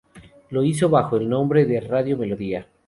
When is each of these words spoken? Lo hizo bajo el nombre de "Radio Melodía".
Lo 0.49 0.63
hizo 0.63 0.89
bajo 0.89 1.17
el 1.17 1.29
nombre 1.29 1.65
de 1.65 1.79
"Radio 1.79 2.17
Melodía". 2.17 2.67